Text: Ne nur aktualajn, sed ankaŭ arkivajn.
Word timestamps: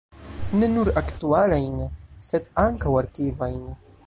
Ne 0.61 0.69
nur 0.75 0.89
aktualajn, 1.01 1.77
sed 2.31 2.51
ankaŭ 2.67 2.99
arkivajn. 3.05 3.63